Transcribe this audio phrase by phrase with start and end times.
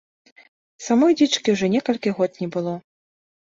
[0.85, 2.77] Самой дзічкі ўжо некалькі год не было.